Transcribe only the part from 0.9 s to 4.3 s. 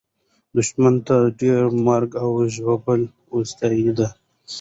ته ډېره مرګ او ژوبله اوښتې ده.